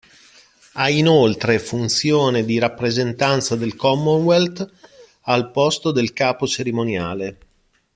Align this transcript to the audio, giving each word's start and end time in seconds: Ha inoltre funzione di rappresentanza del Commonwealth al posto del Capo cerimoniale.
Ha 0.73 0.89
inoltre 0.89 1.59
funzione 1.59 2.43
di 2.43 2.57
rappresentanza 2.57 3.55
del 3.55 3.75
Commonwealth 3.75 4.67
al 5.25 5.51
posto 5.51 5.91
del 5.91 6.11
Capo 6.11 6.47
cerimoniale. 6.47 7.37